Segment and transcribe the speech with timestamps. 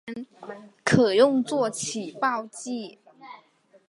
[0.83, 2.97] 可用作起爆剂。